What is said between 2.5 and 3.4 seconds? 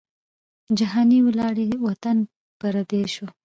پردی سو